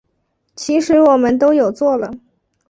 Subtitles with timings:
[0.55, 2.11] 其实我们都有做了